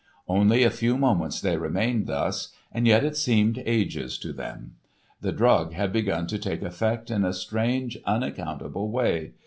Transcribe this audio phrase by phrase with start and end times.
[0.27, 4.77] Only a few moments they remained thus, and yet it seemed ages to them.
[5.21, 9.33] The drug had begun to take effect in a strange, unaccountable way.